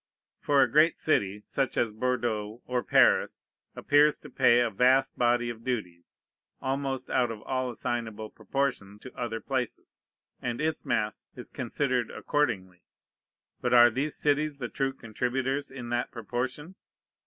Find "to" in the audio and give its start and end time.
4.21-4.31, 8.97-9.15